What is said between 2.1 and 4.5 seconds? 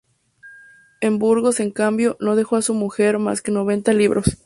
no dejó a su muerte más que noventa libros.